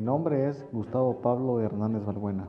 [0.00, 2.48] Mi nombre es Gustavo Pablo Hernández Balbuena.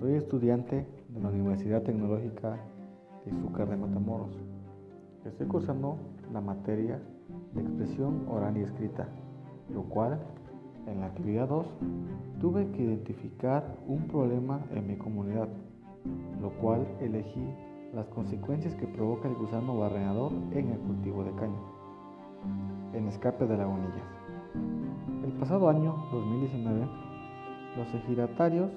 [0.00, 2.58] Soy estudiante de la Universidad Tecnológica
[3.24, 4.36] de Izúcar de Matamoros.
[5.24, 5.98] Estoy cursando
[6.32, 7.00] la materia
[7.54, 9.06] de expresión oral y escrita,
[9.72, 10.18] lo cual
[10.88, 11.66] en la actividad 2
[12.40, 15.48] tuve que identificar un problema en mi comunidad,
[16.42, 17.54] lo cual elegí
[17.94, 21.60] las consecuencias que provoca el gusano barrenador en el cultivo de caña,
[22.94, 24.39] en escape de lagunillas.
[25.30, 26.88] El pasado año 2019,
[27.76, 28.68] los ejidatarios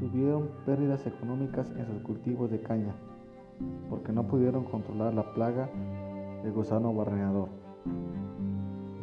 [0.00, 2.92] tuvieron pérdidas económicas en sus cultivos de caña
[3.88, 5.70] porque no pudieron controlar la plaga
[6.42, 7.50] del gusano barrenador,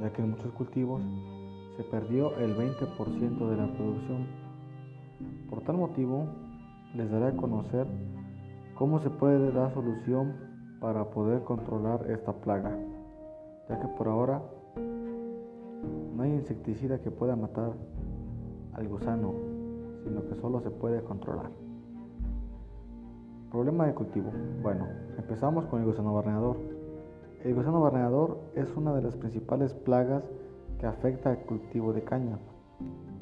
[0.02, 1.02] ya que en muchos cultivos
[1.78, 4.28] se perdió el 20% de la producción.
[5.50, 6.26] Por tal motivo,
[6.96, 7.88] les daré a conocer
[8.76, 10.36] cómo se puede dar solución
[10.82, 12.78] para poder controlar esta plaga,
[13.70, 14.42] ya que por ahora
[16.16, 17.74] no hay insecticida que pueda matar
[18.74, 19.34] al gusano,
[20.04, 21.50] sino que solo se puede controlar.
[23.52, 24.32] Problema de cultivo.
[24.62, 26.58] Bueno, empezamos con el gusano barrenador.
[27.44, 30.24] El gusano barrenador es una de las principales plagas
[30.80, 32.40] que afecta al cultivo de caña,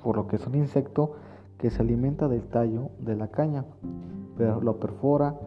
[0.01, 1.15] por lo que es un insecto
[1.57, 3.65] que se alimenta del tallo de la caña,
[4.37, 5.39] pero lo perfora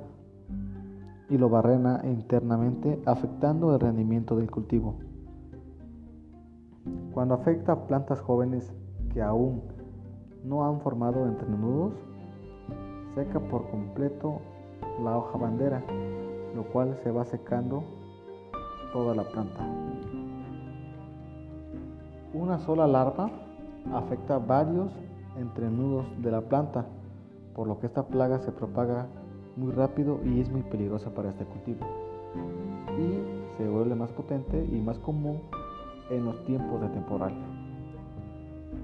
[1.30, 4.96] y lo barrena internamente, afectando el rendimiento del cultivo.
[7.14, 8.74] Cuando afecta a plantas jóvenes
[9.12, 9.62] que aún
[10.42, 11.94] no han formado entrenudos,
[13.14, 14.40] seca por completo
[15.00, 15.80] la hoja bandera,
[16.56, 17.84] lo cual se va secando
[18.92, 19.64] toda la planta.
[22.32, 23.30] Una sola larva
[23.94, 24.90] afecta varios
[25.38, 26.84] entrenudos de la planta,
[27.54, 29.06] por lo que esta plaga se propaga
[29.56, 31.86] muy rápido y es muy peligrosa para este cultivo.
[32.98, 35.38] Y se vuelve más potente y más común
[36.10, 37.32] en los tiempos de temporal.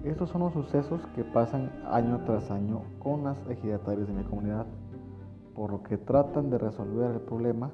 [0.04, 4.66] Estos son los sucesos que pasan año tras año con las ejidatarias de mi comunidad,
[5.54, 7.70] por lo que tratan de resolver el problema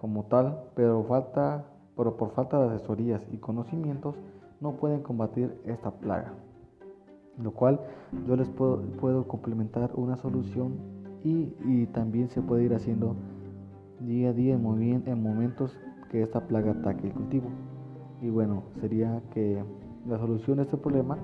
[0.00, 1.64] como tal, pero, falta,
[1.96, 4.14] pero por falta de asesorías y conocimientos
[4.60, 6.32] no pueden combatir esta plaga,
[7.42, 7.80] lo cual
[8.26, 10.74] yo les puedo, complementar una solución
[11.24, 13.16] y, también se puede ir haciendo
[13.98, 15.76] día a día en, en momentos
[16.10, 17.48] que esta plaga ataque el cultivo.
[18.22, 19.62] Y bueno, sería que
[20.06, 21.18] la solución de este problema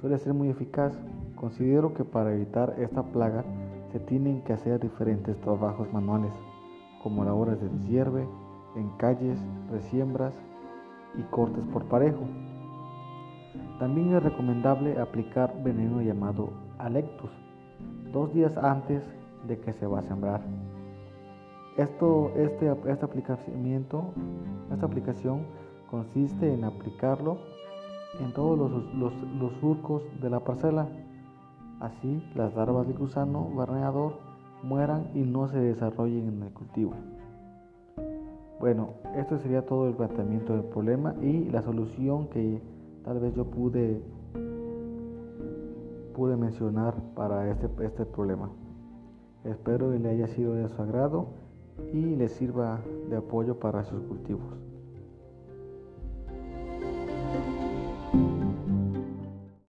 [0.00, 0.92] suele ser muy eficaz.
[1.34, 3.44] Considero que para evitar esta plaga
[3.92, 6.32] se tienen que hacer diferentes trabajos manuales,
[7.02, 8.26] como labores de deshierve,
[8.76, 9.38] en calles,
[9.70, 10.34] resiembras,
[11.18, 12.24] y cortes por parejo.
[13.78, 17.30] También es recomendable aplicar veneno llamado Alectus
[18.12, 19.02] dos días antes
[19.46, 20.40] de que se va a sembrar.
[21.76, 24.04] Esto, este, este aplicamiento,
[24.72, 25.42] esta aplicación
[25.90, 27.38] consiste en aplicarlo
[28.20, 30.88] en todos los, los, los surcos de la parcela.
[31.80, 34.14] Así las larvas de gusano barneador
[34.62, 36.92] mueran y no se desarrollen en el cultivo.
[38.58, 42.62] Bueno, esto sería todo el planteamiento del problema y la solución que
[43.04, 44.00] tal vez yo pude,
[46.14, 48.48] pude mencionar para este, este problema.
[49.44, 51.26] Espero que le haya sido de su agrado
[51.92, 52.80] y le sirva
[53.10, 54.54] de apoyo para sus cultivos.